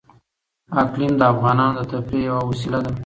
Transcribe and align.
اقلیم 0.81 1.13
د 1.17 1.21
افغانانو 1.33 1.77
د 1.85 1.89
تفریح 1.91 2.23
یوه 2.27 2.41
وسیله 2.49 2.79
ده. 2.85 2.91